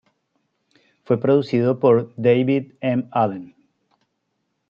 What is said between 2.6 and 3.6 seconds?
M. Allen.